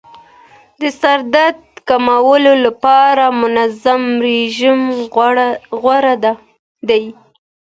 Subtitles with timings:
[0.81, 4.79] د سردرد کمولو لپاره منظم رژیم
[5.83, 6.15] غوره
[6.89, 7.03] دی.